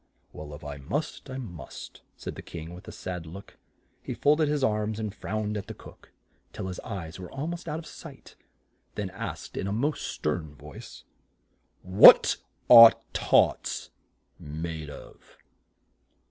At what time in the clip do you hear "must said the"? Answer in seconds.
1.37-2.41